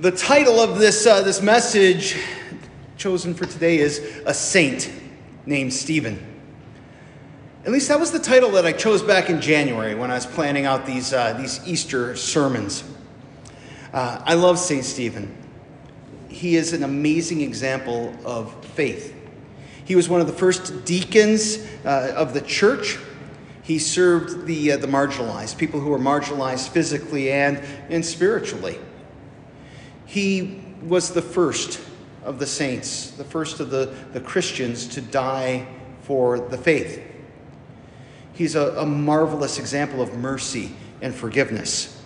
The 0.00 0.12
title 0.12 0.60
of 0.60 0.78
this, 0.78 1.08
uh, 1.08 1.22
this 1.22 1.42
message 1.42 2.16
chosen 2.96 3.34
for 3.34 3.46
today 3.46 3.78
is 3.78 3.98
A 4.26 4.32
Saint 4.32 4.92
Named 5.44 5.74
Stephen. 5.74 6.24
At 7.64 7.72
least 7.72 7.88
that 7.88 7.98
was 7.98 8.12
the 8.12 8.20
title 8.20 8.52
that 8.52 8.64
I 8.64 8.70
chose 8.70 9.02
back 9.02 9.28
in 9.28 9.40
January 9.40 9.96
when 9.96 10.12
I 10.12 10.14
was 10.14 10.24
planning 10.24 10.66
out 10.66 10.86
these, 10.86 11.12
uh, 11.12 11.32
these 11.32 11.66
Easter 11.66 12.14
sermons. 12.14 12.84
Uh, 13.92 14.22
I 14.24 14.34
love 14.34 14.60
St. 14.60 14.84
Stephen. 14.84 15.36
He 16.28 16.54
is 16.54 16.72
an 16.72 16.84
amazing 16.84 17.40
example 17.40 18.14
of 18.24 18.54
faith. 18.66 19.12
He 19.84 19.96
was 19.96 20.08
one 20.08 20.20
of 20.20 20.28
the 20.28 20.32
first 20.32 20.84
deacons 20.84 21.66
uh, 21.84 22.12
of 22.14 22.34
the 22.34 22.42
church. 22.42 22.98
He 23.64 23.80
served 23.80 24.46
the, 24.46 24.72
uh, 24.72 24.76
the 24.76 24.86
marginalized, 24.86 25.58
people 25.58 25.80
who 25.80 25.90
were 25.90 25.98
marginalized 25.98 26.68
physically 26.68 27.32
and, 27.32 27.58
and 27.90 28.06
spiritually. 28.06 28.78
He 30.08 30.62
was 30.82 31.10
the 31.10 31.20
first 31.20 31.78
of 32.24 32.38
the 32.38 32.46
saints, 32.46 33.10
the 33.10 33.24
first 33.24 33.60
of 33.60 33.68
the, 33.68 33.94
the 34.14 34.20
Christians 34.20 34.86
to 34.86 35.02
die 35.02 35.68
for 36.00 36.38
the 36.40 36.56
faith. 36.56 37.02
He's 38.32 38.54
a, 38.54 38.70
a 38.78 38.86
marvelous 38.86 39.58
example 39.58 40.00
of 40.00 40.14
mercy 40.14 40.72
and 41.02 41.14
forgiveness, 41.14 42.02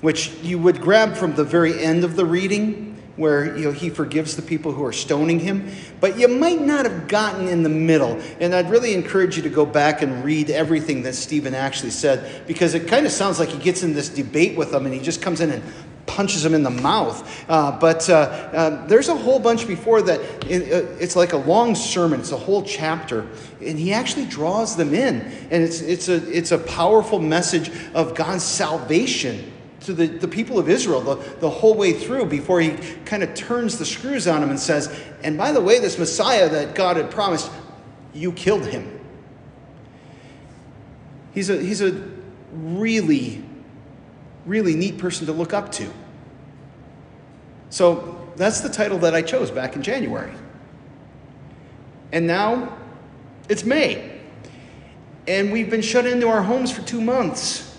which 0.00 0.30
you 0.42 0.58
would 0.58 0.80
grab 0.80 1.16
from 1.16 1.34
the 1.34 1.44
very 1.44 1.78
end 1.78 2.02
of 2.02 2.16
the 2.16 2.24
reading 2.24 2.98
where 3.16 3.54
you 3.58 3.64
know, 3.64 3.72
he 3.72 3.90
forgives 3.90 4.34
the 4.34 4.42
people 4.42 4.72
who 4.72 4.82
are 4.82 4.92
stoning 4.92 5.38
him, 5.38 5.70
but 6.00 6.18
you 6.18 6.28
might 6.28 6.62
not 6.62 6.86
have 6.86 7.08
gotten 7.08 7.46
in 7.46 7.62
the 7.62 7.68
middle. 7.68 8.18
And 8.40 8.54
I'd 8.54 8.70
really 8.70 8.94
encourage 8.94 9.36
you 9.36 9.42
to 9.42 9.50
go 9.50 9.66
back 9.66 10.00
and 10.00 10.24
read 10.24 10.48
everything 10.48 11.02
that 11.02 11.14
Stephen 11.14 11.54
actually 11.54 11.90
said, 11.90 12.46
because 12.46 12.72
it 12.72 12.88
kind 12.88 13.04
of 13.04 13.12
sounds 13.12 13.38
like 13.38 13.50
he 13.50 13.58
gets 13.58 13.82
in 13.82 13.92
this 13.92 14.08
debate 14.08 14.56
with 14.56 14.70
them 14.70 14.86
and 14.86 14.94
he 14.94 15.00
just 15.00 15.20
comes 15.20 15.42
in 15.42 15.50
and 15.50 15.62
punches 16.08 16.44
him 16.44 16.54
in 16.54 16.64
the 16.64 16.70
mouth. 16.70 17.44
Uh, 17.48 17.78
but 17.78 18.08
uh, 18.10 18.14
uh, 18.14 18.86
there's 18.86 19.08
a 19.08 19.14
whole 19.14 19.38
bunch 19.38 19.68
before 19.68 20.02
that. 20.02 20.20
It, 20.50 20.72
uh, 20.72 20.88
it's 20.98 21.14
like 21.14 21.32
a 21.32 21.36
long 21.36 21.76
sermon. 21.76 22.18
It's 22.20 22.32
a 22.32 22.36
whole 22.36 22.62
chapter, 22.62 23.28
and 23.64 23.78
he 23.78 23.92
actually 23.92 24.26
draws 24.26 24.76
them 24.76 24.94
in, 24.94 25.20
and 25.50 25.62
it's 25.62 25.80
it's 25.80 26.08
a 26.08 26.16
it's 26.36 26.50
a 26.50 26.58
powerful 26.58 27.20
message 27.20 27.70
of 27.94 28.14
God's 28.16 28.42
salvation 28.42 29.52
to 29.82 29.92
the, 29.92 30.06
the 30.06 30.26
people 30.26 30.58
of 30.58 30.68
Israel 30.68 31.00
the, 31.00 31.14
the 31.38 31.48
whole 31.48 31.74
way 31.74 31.92
through 31.92 32.26
before 32.26 32.60
he 32.60 32.72
kind 33.04 33.22
of 33.22 33.32
turns 33.34 33.78
the 33.78 33.86
screws 33.86 34.26
on 34.26 34.40
them 34.40 34.50
and 34.50 34.58
says, 34.58 34.92
and 35.22 35.38
by 35.38 35.52
the 35.52 35.60
way, 35.60 35.78
this 35.78 35.98
Messiah 35.98 36.48
that 36.48 36.74
God 36.74 36.96
had 36.96 37.12
promised, 37.12 37.48
you 38.12 38.32
killed 38.32 38.66
him. 38.66 38.98
He's 41.32 41.48
a, 41.48 41.62
he's 41.62 41.80
a 41.80 42.10
really 42.52 43.44
really 44.48 44.74
neat 44.74 44.98
person 44.98 45.26
to 45.26 45.32
look 45.32 45.52
up 45.52 45.70
to. 45.72 45.92
So 47.70 48.30
that's 48.36 48.60
the 48.60 48.68
title 48.68 48.98
that 48.98 49.14
I 49.14 49.22
chose 49.22 49.50
back 49.50 49.76
in 49.76 49.82
January. 49.82 50.32
And 52.12 52.26
now 52.26 52.76
it's 53.48 53.64
May. 53.64 54.18
And 55.26 55.52
we've 55.52 55.68
been 55.68 55.82
shut 55.82 56.06
into 56.06 56.28
our 56.28 56.42
homes 56.42 56.72
for 56.72 56.82
two 56.82 57.00
months. 57.00 57.76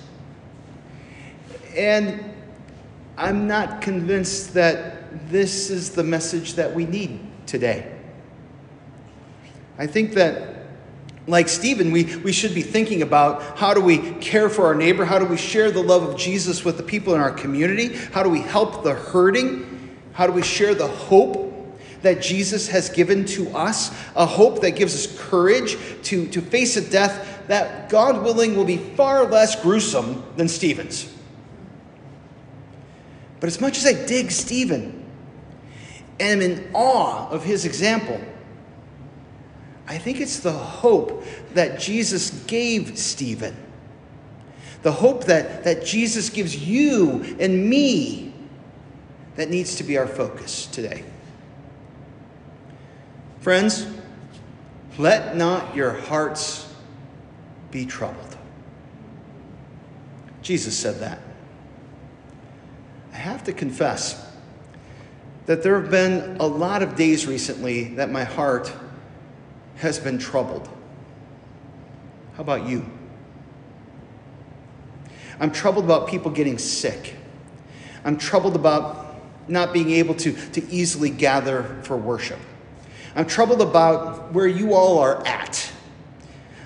And 1.75 2.33
I'm 3.17 3.47
not 3.47 3.81
convinced 3.81 4.53
that 4.53 5.29
this 5.29 5.69
is 5.69 5.91
the 5.91 6.03
message 6.03 6.53
that 6.53 6.73
we 6.73 6.85
need 6.85 7.19
today. 7.47 7.95
I 9.77 9.87
think 9.87 10.13
that 10.13 10.57
like 11.25 11.47
Stephen, 11.47 11.91
we, 11.91 12.15
we 12.17 12.31
should 12.31 12.55
be 12.55 12.63
thinking 12.63 13.01
about 13.01 13.57
how 13.57 13.73
do 13.73 13.81
we 13.81 13.99
care 14.15 14.49
for 14.49 14.65
our 14.65 14.73
neighbor? 14.73 15.05
How 15.05 15.19
do 15.19 15.25
we 15.25 15.37
share 15.37 15.69
the 15.69 15.81
love 15.81 16.03
of 16.03 16.17
Jesus 16.17 16.65
with 16.65 16.77
the 16.77 16.83
people 16.83 17.13
in 17.13 17.21
our 17.21 17.31
community? 17.31 17.95
How 17.95 18.23
do 18.23 18.29
we 18.29 18.41
help 18.41 18.83
the 18.83 18.95
hurting? 18.95 19.78
How 20.13 20.27
do 20.27 20.33
we 20.33 20.41
share 20.41 20.73
the 20.75 20.87
hope 20.87 21.47
that 22.01 22.21
Jesus 22.21 22.67
has 22.69 22.89
given 22.89 23.25
to 23.25 23.49
us? 23.55 23.89
A 24.15 24.25
hope 24.25 24.61
that 24.61 24.71
gives 24.71 24.93
us 24.95 25.19
courage 25.19 25.77
to, 26.03 26.27
to 26.27 26.41
face 26.41 26.77
a 26.77 26.81
death 26.81 27.47
that, 27.47 27.89
God 27.89 28.23
willing, 28.23 28.55
will 28.55 28.65
be 28.65 28.77
far 28.77 29.25
less 29.25 29.61
gruesome 29.61 30.23
than 30.35 30.47
Stephen's. 30.47 31.11
But 33.39 33.47
as 33.47 33.61
much 33.61 33.77
as 33.77 33.85
I 33.85 33.93
dig 34.05 34.31
Stephen 34.31 35.05
and 36.19 36.43
am 36.43 36.51
in 36.51 36.69
awe 36.73 37.29
of 37.29 37.43
his 37.43 37.65
example, 37.65 38.19
I 39.87 39.97
think 39.97 40.19
it's 40.19 40.39
the 40.39 40.51
hope 40.51 41.23
that 41.53 41.79
Jesus 41.79 42.29
gave 42.45 42.97
Stephen. 42.97 43.55
The 44.83 44.91
hope 44.91 45.25
that, 45.25 45.63
that 45.63 45.83
Jesus 45.83 46.29
gives 46.29 46.55
you 46.55 47.35
and 47.39 47.69
me 47.69 48.28
that 49.39 49.49
needs 49.49 49.75
to 49.75 49.85
be 49.85 49.97
our 49.97 50.05
focus 50.05 50.65
today. 50.65 51.01
Friends, 53.39 53.87
let 54.97 55.37
not 55.37 55.73
your 55.77 55.93
hearts 55.93 56.69
be 57.71 57.85
troubled. 57.85 58.35
Jesus 60.41 60.77
said 60.77 60.99
that. 60.99 61.21
I 63.13 63.15
have 63.15 63.45
to 63.45 63.53
confess 63.53 64.29
that 65.45 65.63
there 65.63 65.79
have 65.79 65.89
been 65.89 66.35
a 66.41 66.45
lot 66.45 66.83
of 66.83 66.97
days 66.97 67.25
recently 67.25 67.93
that 67.95 68.11
my 68.11 68.25
heart 68.25 68.73
has 69.77 69.99
been 69.99 70.17
troubled. 70.17 70.67
How 72.33 72.41
about 72.41 72.67
you? 72.67 72.85
I'm 75.39 75.53
troubled 75.53 75.85
about 75.85 76.09
people 76.09 76.29
getting 76.29 76.57
sick. 76.57 77.15
I'm 78.03 78.17
troubled 78.17 78.57
about 78.57 79.08
not 79.49 79.73
being 79.73 79.91
able 79.91 80.15
to, 80.15 80.33
to 80.51 80.69
easily 80.71 81.09
gather 81.09 81.63
for 81.83 81.97
worship. 81.97 82.39
I'm 83.15 83.25
troubled 83.25 83.61
about 83.61 84.33
where 84.33 84.47
you 84.47 84.73
all 84.73 84.99
are 84.99 85.25
at. 85.25 85.71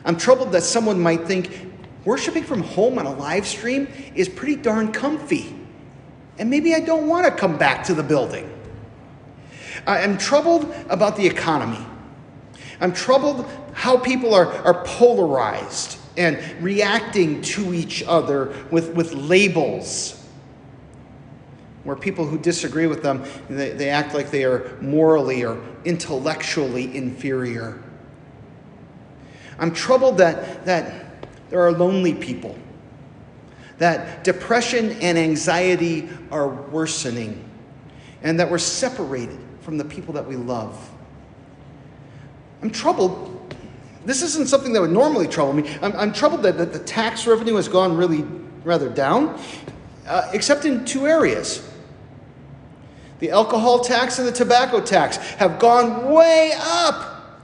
I'm 0.05 0.17
troubled 0.17 0.51
that 0.51 0.63
someone 0.63 0.99
might 0.99 1.25
think 1.25 1.71
worshiping 2.05 2.43
from 2.43 2.61
home 2.61 2.97
on 2.99 3.05
a 3.05 3.13
live 3.13 3.47
stream 3.47 3.87
is 4.15 4.27
pretty 4.27 4.57
darn 4.57 4.91
comfy. 4.91 5.55
And 6.37 6.49
maybe 6.49 6.75
I 6.75 6.79
don't 6.79 7.07
want 7.07 7.25
to 7.25 7.31
come 7.31 7.57
back 7.57 7.85
to 7.85 7.93
the 7.93 8.03
building. 8.03 8.49
I'm 9.87 10.17
troubled 10.17 10.73
about 10.89 11.15
the 11.15 11.25
economy. 11.25 11.85
I'm 12.79 12.93
troubled 12.93 13.49
how 13.73 13.97
people 13.97 14.33
are, 14.33 14.47
are 14.47 14.83
polarized 14.83 15.97
and 16.17 16.39
reacting 16.61 17.41
to 17.41 17.73
each 17.73 18.03
other 18.05 18.53
with, 18.71 18.93
with 18.93 19.13
labels. 19.13 20.22
Where 21.83 21.95
people 21.97 22.25
who 22.25 22.37
disagree 22.37 22.87
with 22.87 23.03
them, 23.03 23.25
they, 23.49 23.71
they 23.71 23.89
act 23.89 24.13
like 24.13 24.31
they 24.31 24.45
are 24.45 24.77
morally 24.79 25.43
or 25.43 25.61
intellectually 25.83 26.95
inferior. 26.95 27.81
I'm 29.59 29.73
troubled 29.73 30.17
that, 30.19 30.65
that 30.65 31.27
there 31.49 31.61
are 31.61 31.71
lonely 31.71 32.13
people, 32.13 32.57
that 33.77 34.23
depression 34.23 34.91
and 35.01 35.17
anxiety 35.17 36.09
are 36.31 36.47
worsening, 36.47 37.43
and 38.21 38.39
that 38.39 38.49
we're 38.49 38.57
separated 38.57 39.39
from 39.61 39.77
the 39.77 39.85
people 39.85 40.13
that 40.13 40.25
we 40.25 40.35
love. 40.35 40.89
I'm 42.61 42.71
troubled. 42.71 43.55
This 44.05 44.21
isn't 44.21 44.47
something 44.47 44.71
that 44.73 44.81
would 44.81 44.91
normally 44.91 45.27
trouble 45.27 45.53
me. 45.53 45.69
I'm, 45.81 45.93
I'm 45.97 46.13
troubled 46.13 46.43
that, 46.43 46.57
that 46.57 46.71
the 46.71 46.79
tax 46.79 47.27
revenue 47.27 47.55
has 47.55 47.67
gone 47.67 47.97
really 47.97 48.25
rather 48.63 48.89
down, 48.89 49.39
uh, 50.07 50.29
except 50.33 50.63
in 50.65 50.85
two 50.85 51.07
areas. 51.07 51.69
The 53.23 53.31
alcohol 53.31 53.79
tax 53.79 54.19
and 54.19 54.27
the 54.27 54.33
tobacco 54.33 54.81
tax 54.81 55.15
have 55.15 55.57
gone 55.57 56.11
way 56.11 56.51
up. 56.57 57.39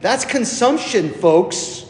That's 0.00 0.24
consumption, 0.24 1.10
folks. 1.10 1.84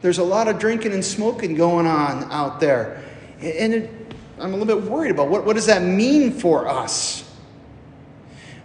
There's 0.00 0.18
a 0.18 0.24
lot 0.24 0.48
of 0.48 0.58
drinking 0.58 0.94
and 0.94 1.04
smoking 1.04 1.54
going 1.54 1.86
on 1.86 2.24
out 2.32 2.58
there. 2.58 3.04
And 3.40 3.72
it, 3.72 4.14
I'm 4.40 4.52
a 4.52 4.56
little 4.56 4.80
bit 4.80 4.90
worried 4.90 5.12
about 5.12 5.28
what, 5.28 5.46
what 5.46 5.54
does 5.54 5.66
that 5.66 5.80
mean 5.80 6.32
for 6.32 6.66
us? 6.66 7.22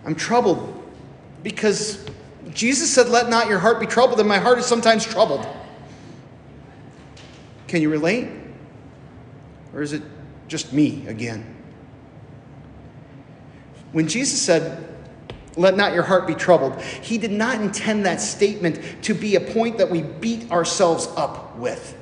I'm 0.04 0.16
troubled 0.16 0.92
because 1.44 2.10
Jesus 2.56 2.92
said, 2.92 3.08
Let 3.08 3.30
not 3.30 3.48
your 3.48 3.60
heart 3.60 3.80
be 3.80 3.86
troubled, 3.86 4.20
and 4.20 4.28
my 4.28 4.40
heart 4.40 4.58
is 4.58 4.66
sometimes 4.66 5.06
troubled. 5.06 5.46
Can 7.68 7.84
you 7.84 7.92
relate? 7.92 8.30
Or 9.76 9.84
is 9.84 9.94
it 9.94 10.02
just 10.48 10.74
me 10.74 11.06
again? 11.06 11.57
When 13.98 14.08
Jesus 14.08 14.40
said, 14.40 14.88
Let 15.56 15.76
not 15.76 15.96
your 15.96 16.04
heart 16.04 16.28
be 16.28 16.36
troubled, 16.36 16.80
he 16.80 17.18
did 17.18 17.32
not 17.32 17.60
intend 17.60 18.06
that 18.06 18.22
statement 18.22 18.80
to 19.02 19.16
be 19.16 19.36
a 19.36 19.42
point 19.42 19.80
that 19.80 19.90
we 19.90 20.04
beat 20.04 20.52
ourselves 20.52 21.08
up 21.18 21.58
with. 21.58 21.98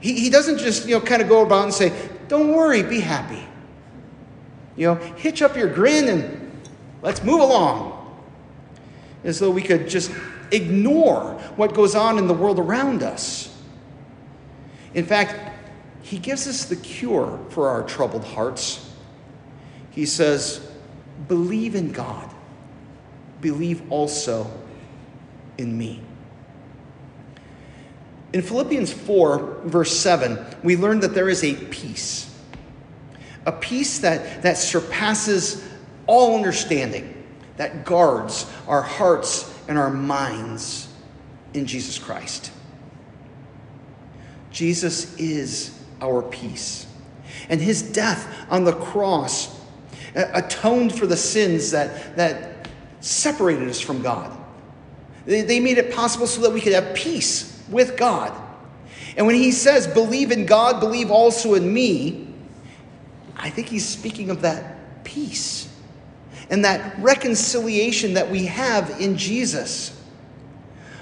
He, 0.00 0.18
he 0.18 0.30
doesn't 0.30 0.56
just, 0.56 0.88
you 0.88 0.98
know, 0.98 1.04
kind 1.04 1.20
of 1.20 1.28
go 1.28 1.44
about 1.44 1.64
and 1.64 1.74
say, 1.74 1.92
Don't 2.28 2.54
worry, 2.54 2.82
be 2.82 3.00
happy. 3.00 3.46
You 4.74 4.86
know, 4.86 4.94
hitch 4.94 5.42
up 5.42 5.54
your 5.54 5.68
grin 5.68 6.08
and 6.08 6.50
let's 7.02 7.22
move 7.22 7.42
along 7.42 8.16
as 9.22 9.38
though 9.38 9.50
we 9.50 9.60
could 9.60 9.86
just 9.86 10.10
ignore 10.50 11.34
what 11.56 11.74
goes 11.74 11.94
on 11.94 12.16
in 12.16 12.26
the 12.26 12.32
world 12.32 12.58
around 12.58 13.02
us. 13.02 13.54
In 14.94 15.04
fact, 15.04 15.36
he 16.00 16.16
gives 16.16 16.48
us 16.48 16.64
the 16.64 16.76
cure 16.76 17.38
for 17.50 17.68
our 17.68 17.82
troubled 17.82 18.24
hearts. 18.24 18.83
He 19.94 20.06
says, 20.06 20.66
Believe 21.28 21.74
in 21.74 21.92
God, 21.92 22.28
believe 23.40 23.90
also 23.90 24.50
in 25.56 25.76
me. 25.76 26.02
In 28.32 28.42
Philippians 28.42 28.92
4, 28.92 29.60
verse 29.64 29.96
7, 29.96 30.44
we 30.64 30.76
learn 30.76 31.00
that 31.00 31.14
there 31.14 31.28
is 31.28 31.44
a 31.44 31.54
peace, 31.54 32.36
a 33.46 33.52
peace 33.52 34.00
that, 34.00 34.42
that 34.42 34.58
surpasses 34.58 35.64
all 36.08 36.34
understanding, 36.34 37.24
that 37.56 37.84
guards 37.84 38.50
our 38.66 38.82
hearts 38.82 39.56
and 39.68 39.78
our 39.78 39.90
minds 39.90 40.88
in 41.54 41.66
Jesus 41.66 41.96
Christ. 41.96 42.50
Jesus 44.50 45.16
is 45.16 45.78
our 46.00 46.20
peace. 46.22 46.86
And 47.48 47.60
his 47.60 47.82
death 47.82 48.28
on 48.50 48.64
the 48.64 48.72
cross 48.72 49.60
atoned 50.14 50.96
for 50.96 51.06
the 51.06 51.16
sins 51.16 51.70
that, 51.72 52.16
that 52.16 52.68
separated 53.00 53.68
us 53.68 53.80
from 53.80 54.02
God. 54.02 54.36
They, 55.26 55.42
they 55.42 55.60
made 55.60 55.78
it 55.78 55.92
possible 55.94 56.26
so 56.26 56.42
that 56.42 56.52
we 56.52 56.60
could 56.60 56.72
have 56.72 56.94
peace 56.94 57.62
with 57.70 57.96
God. 57.96 58.32
And 59.16 59.26
when 59.26 59.36
he 59.36 59.52
says, 59.52 59.86
believe 59.86 60.30
in 60.30 60.46
God, 60.46 60.80
believe 60.80 61.10
also 61.10 61.54
in 61.54 61.72
me, 61.72 62.28
I 63.36 63.50
think 63.50 63.68
he's 63.68 63.86
speaking 63.86 64.30
of 64.30 64.42
that 64.42 65.04
peace 65.04 65.68
and 66.50 66.64
that 66.64 66.98
reconciliation 66.98 68.14
that 68.14 68.30
we 68.30 68.46
have 68.46 69.00
in 69.00 69.16
Jesus. 69.16 70.00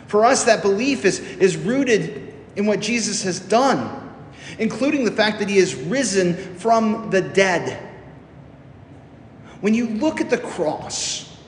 For 0.06 0.24
us, 0.24 0.44
that 0.44 0.62
belief 0.62 1.04
is, 1.04 1.20
is 1.20 1.56
rooted 1.56 2.34
in 2.56 2.66
what 2.66 2.80
Jesus 2.80 3.22
has 3.22 3.40
done, 3.40 4.12
including 4.58 5.04
the 5.04 5.10
fact 5.10 5.38
that 5.38 5.48
he 5.48 5.58
has 5.58 5.74
risen 5.74 6.34
from 6.56 7.10
the 7.10 7.22
dead. 7.22 7.91
When 9.62 9.74
you 9.74 9.86
look 9.86 10.20
at 10.20 10.28
the 10.28 10.38
cross 10.38 11.38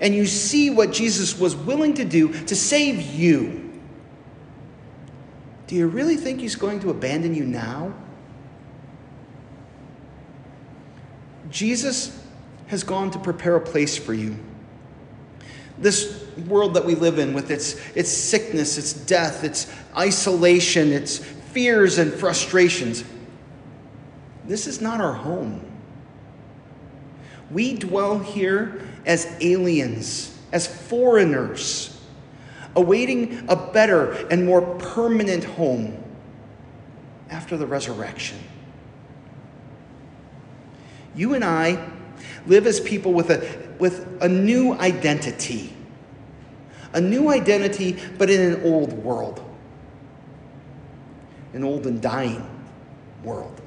and 0.00 0.14
you 0.14 0.24
see 0.24 0.70
what 0.70 0.92
Jesus 0.92 1.38
was 1.38 1.54
willing 1.54 1.92
to 1.94 2.06
do 2.06 2.32
to 2.46 2.56
save 2.56 3.02
you, 3.02 3.70
do 5.66 5.74
you 5.74 5.88
really 5.88 6.16
think 6.16 6.40
he's 6.40 6.56
going 6.56 6.80
to 6.80 6.90
abandon 6.90 7.34
you 7.34 7.44
now? 7.44 7.92
Jesus 11.50 12.18
has 12.68 12.82
gone 12.82 13.10
to 13.10 13.18
prepare 13.18 13.56
a 13.56 13.60
place 13.60 13.98
for 13.98 14.14
you. 14.14 14.34
This 15.78 16.26
world 16.46 16.72
that 16.74 16.86
we 16.86 16.94
live 16.94 17.18
in, 17.18 17.34
with 17.34 17.50
its, 17.50 17.74
its 17.94 18.10
sickness, 18.10 18.78
its 18.78 18.94
death, 18.94 19.44
its 19.44 19.70
isolation, 19.94 20.92
its 20.92 21.18
fears 21.18 21.98
and 21.98 22.10
frustrations, 22.10 23.04
this 24.46 24.66
is 24.66 24.80
not 24.80 25.02
our 25.02 25.12
home. 25.12 25.75
We 27.50 27.74
dwell 27.74 28.18
here 28.18 28.80
as 29.04 29.26
aliens, 29.40 30.36
as 30.52 30.66
foreigners 30.66 31.92
awaiting 32.74 33.46
a 33.48 33.56
better 33.56 34.12
and 34.28 34.44
more 34.44 34.62
permanent 34.76 35.44
home 35.44 36.02
after 37.30 37.56
the 37.56 37.66
resurrection. 37.66 38.38
You 41.14 41.34
and 41.34 41.42
I 41.42 41.88
live 42.46 42.66
as 42.66 42.78
people 42.78 43.14
with 43.14 43.30
a, 43.30 43.74
with 43.78 44.22
a 44.22 44.28
new 44.28 44.74
identity. 44.74 45.72
A 46.92 47.00
new 47.00 47.30
identity, 47.30 47.96
but 48.18 48.28
in 48.30 48.52
an 48.52 48.62
old 48.62 48.92
world. 48.92 49.42
An 51.54 51.64
old 51.64 51.86
and 51.86 52.00
dying 52.00 52.46
world. 53.24 53.60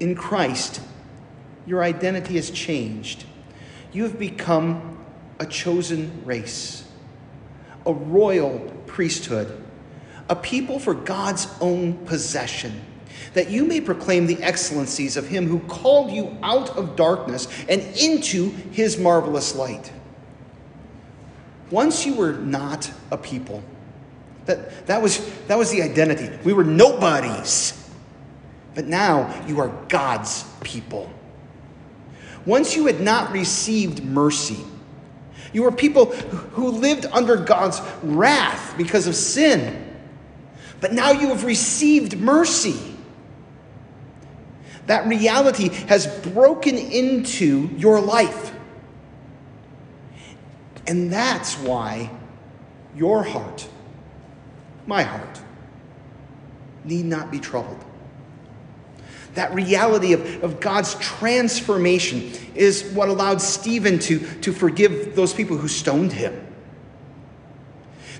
In 0.00 0.14
Christ, 0.14 0.80
your 1.66 1.82
identity 1.82 2.36
has 2.36 2.50
changed. 2.50 3.24
You 3.92 4.04
have 4.04 4.18
become 4.18 5.04
a 5.38 5.46
chosen 5.46 6.22
race, 6.24 6.88
a 7.84 7.92
royal 7.92 8.58
priesthood, 8.86 9.62
a 10.28 10.36
people 10.36 10.78
for 10.78 10.94
God's 10.94 11.48
own 11.60 11.94
possession, 12.06 12.80
that 13.34 13.50
you 13.50 13.64
may 13.64 13.80
proclaim 13.80 14.26
the 14.26 14.42
excellencies 14.42 15.16
of 15.16 15.26
him 15.26 15.46
who 15.46 15.60
called 15.60 16.10
you 16.10 16.36
out 16.42 16.70
of 16.76 16.96
darkness 16.96 17.48
and 17.68 17.82
into 17.96 18.50
his 18.72 18.98
marvelous 18.98 19.54
light. 19.54 19.92
Once 21.70 22.06
you 22.06 22.14
were 22.14 22.32
not 22.32 22.90
a 23.10 23.18
people. 23.18 23.62
That, 24.46 24.86
that, 24.86 25.02
was, 25.02 25.18
that 25.48 25.58
was 25.58 25.72
the 25.72 25.82
identity. 25.82 26.30
We 26.44 26.52
were 26.52 26.62
nobodies. 26.62 27.90
But 28.76 28.86
now 28.86 29.44
you 29.46 29.58
are 29.60 29.68
God's 29.88 30.44
people. 30.62 31.10
Once 32.46 32.76
you 32.76 32.86
had 32.86 33.00
not 33.00 33.32
received 33.32 34.04
mercy, 34.04 34.64
you 35.52 35.64
were 35.64 35.72
people 35.72 36.06
who 36.12 36.70
lived 36.70 37.06
under 37.12 37.36
God's 37.36 37.80
wrath 38.02 38.74
because 38.76 39.06
of 39.06 39.16
sin. 39.16 39.82
But 40.80 40.92
now 40.92 41.10
you 41.10 41.28
have 41.28 41.44
received 41.44 42.18
mercy. 42.18 42.76
That 44.86 45.06
reality 45.06 45.70
has 45.88 46.06
broken 46.06 46.76
into 46.76 47.68
your 47.76 48.00
life. 48.00 48.52
And 50.86 51.12
that's 51.12 51.58
why 51.58 52.10
your 52.94 53.24
heart, 53.24 53.68
my 54.86 55.02
heart, 55.02 55.40
need 56.84 57.06
not 57.06 57.32
be 57.32 57.40
troubled 57.40 57.84
that 59.36 59.54
reality 59.54 60.12
of, 60.14 60.42
of 60.42 60.60
God's 60.60 60.94
transformation 60.96 62.32
is 62.54 62.84
what 62.92 63.08
allowed 63.08 63.40
Stephen 63.40 63.98
to, 64.00 64.18
to 64.40 64.52
forgive 64.52 65.14
those 65.14 65.32
people 65.32 65.56
who 65.56 65.68
stoned 65.68 66.12
him. 66.12 66.46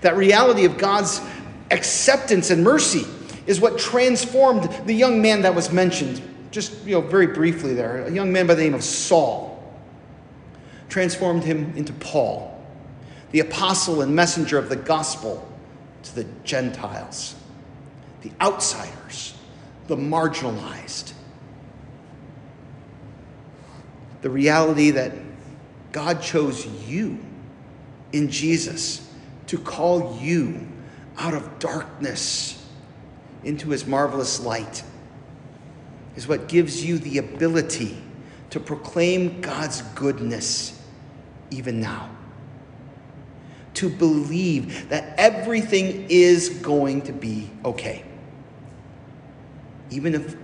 That 0.02 0.16
reality 0.16 0.66
of 0.66 0.78
God's 0.78 1.20
acceptance 1.70 2.50
and 2.50 2.62
mercy 2.62 3.04
is 3.46 3.60
what 3.60 3.78
transformed 3.78 4.64
the 4.86 4.92
young 4.92 5.22
man 5.22 5.42
that 5.42 5.54
was 5.54 5.72
mentioned, 5.72 6.20
just 6.50 6.84
you 6.84 6.92
know, 6.92 7.00
very 7.00 7.26
briefly 7.26 7.72
there, 7.72 8.04
a 8.04 8.12
young 8.12 8.30
man 8.30 8.46
by 8.46 8.54
the 8.54 8.62
name 8.62 8.74
of 8.74 8.84
Saul. 8.84 9.52
Transformed 10.90 11.44
him 11.44 11.72
into 11.76 11.94
Paul, 11.94 12.62
the 13.30 13.40
apostle 13.40 14.02
and 14.02 14.14
messenger 14.14 14.58
of 14.58 14.68
the 14.68 14.76
gospel 14.76 15.50
to 16.02 16.14
the 16.14 16.24
Gentiles, 16.44 17.34
the 18.20 18.30
outsiders 18.40 19.35
the 19.86 19.96
marginalized. 19.96 21.12
The 24.22 24.30
reality 24.30 24.90
that 24.92 25.12
God 25.92 26.20
chose 26.20 26.66
you 26.88 27.18
in 28.12 28.30
Jesus 28.30 29.08
to 29.46 29.58
call 29.58 30.18
you 30.20 30.66
out 31.18 31.34
of 31.34 31.58
darkness 31.58 32.66
into 33.44 33.70
his 33.70 33.86
marvelous 33.86 34.40
light 34.40 34.82
is 36.16 36.26
what 36.26 36.48
gives 36.48 36.84
you 36.84 36.98
the 36.98 37.18
ability 37.18 38.02
to 38.50 38.58
proclaim 38.58 39.40
God's 39.40 39.82
goodness 39.94 40.82
even 41.50 41.80
now. 41.80 42.10
To 43.74 43.90
believe 43.90 44.88
that 44.88 45.14
everything 45.18 46.06
is 46.08 46.48
going 46.48 47.02
to 47.02 47.12
be 47.12 47.50
okay 47.64 48.04
even 49.90 50.14
if 50.14 50.36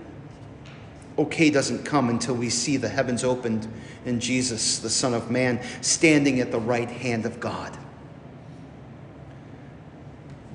okay 1.17 1.49
doesn't 1.49 1.83
come 1.85 2.09
until 2.09 2.35
we 2.35 2.49
see 2.49 2.77
the 2.77 2.89
heavens 2.89 3.23
opened 3.23 3.67
and 4.05 4.21
Jesus, 4.21 4.79
the 4.79 4.89
Son 4.89 5.13
of 5.13 5.31
Man, 5.31 5.61
standing 5.81 6.39
at 6.39 6.51
the 6.51 6.59
right 6.59 6.89
hand 6.89 7.25
of 7.25 7.39
God. 7.39 7.77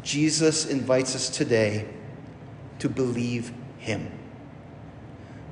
Jesus 0.03 0.67
invites 0.67 1.15
us 1.15 1.29
today 1.29 1.87
to 2.79 2.89
believe 2.89 3.53
Him, 3.79 4.11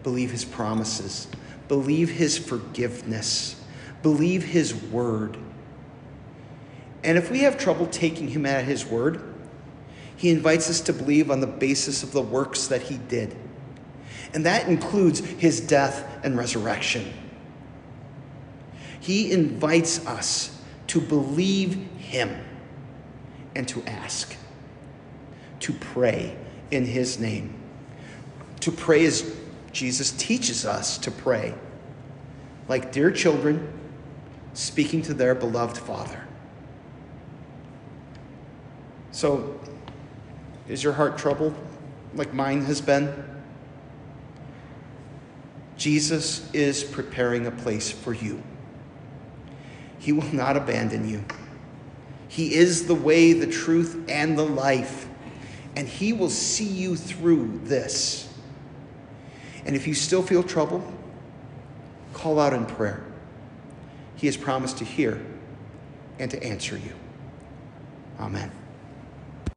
believe 0.02 0.30
His 0.30 0.44
promises, 0.44 1.28
believe 1.68 2.10
His 2.10 2.38
forgiveness, 2.38 3.62
believe 4.02 4.44
His 4.44 4.74
word. 4.74 5.36
And 7.04 7.18
if 7.18 7.30
we 7.30 7.40
have 7.40 7.58
trouble 7.58 7.86
taking 7.86 8.28
Him 8.28 8.46
at 8.46 8.64
His 8.64 8.86
word, 8.86 9.34
he 10.16 10.30
invites 10.30 10.70
us 10.70 10.80
to 10.82 10.92
believe 10.92 11.30
on 11.30 11.40
the 11.40 11.46
basis 11.46 12.02
of 12.02 12.12
the 12.12 12.22
works 12.22 12.68
that 12.68 12.82
he 12.82 12.96
did. 12.96 13.36
And 14.32 14.46
that 14.46 14.68
includes 14.68 15.20
his 15.20 15.60
death 15.60 16.06
and 16.24 16.36
resurrection. 16.36 17.12
He 19.00 19.30
invites 19.30 20.04
us 20.06 20.60
to 20.88 21.00
believe 21.00 21.74
him 21.98 22.44
and 23.54 23.68
to 23.68 23.82
ask, 23.84 24.36
to 25.60 25.72
pray 25.72 26.36
in 26.70 26.84
his 26.84 27.18
name, 27.18 27.54
to 28.60 28.72
pray 28.72 29.04
as 29.04 29.36
Jesus 29.72 30.12
teaches 30.12 30.64
us 30.64 30.98
to 30.98 31.10
pray, 31.10 31.54
like 32.68 32.92
dear 32.92 33.10
children 33.10 33.72
speaking 34.54 35.02
to 35.02 35.14
their 35.14 35.34
beloved 35.34 35.76
Father. 35.76 36.26
So, 39.12 39.58
is 40.68 40.82
your 40.82 40.92
heart 40.92 41.18
troubled 41.18 41.54
like 42.14 42.32
mine 42.32 42.64
has 42.64 42.80
been? 42.80 43.12
Jesus 45.76 46.50
is 46.52 46.82
preparing 46.82 47.46
a 47.46 47.50
place 47.50 47.90
for 47.90 48.12
you. 48.12 48.42
He 49.98 50.12
will 50.12 50.32
not 50.32 50.56
abandon 50.56 51.08
you. 51.08 51.24
He 52.28 52.54
is 52.54 52.86
the 52.86 52.94
way, 52.94 53.32
the 53.32 53.46
truth, 53.46 54.04
and 54.08 54.38
the 54.38 54.44
life. 54.44 55.08
And 55.74 55.86
He 55.86 56.12
will 56.12 56.30
see 56.30 56.64
you 56.64 56.96
through 56.96 57.60
this. 57.64 58.32
And 59.64 59.76
if 59.76 59.86
you 59.86 59.94
still 59.94 60.22
feel 60.22 60.42
trouble, 60.42 60.82
call 62.14 62.40
out 62.40 62.52
in 62.52 62.66
prayer. 62.66 63.04
He 64.14 64.26
has 64.26 64.36
promised 64.36 64.78
to 64.78 64.84
hear 64.84 65.24
and 66.18 66.30
to 66.30 66.42
answer 66.42 66.76
you. 66.78 66.92
Amen. 68.18 68.50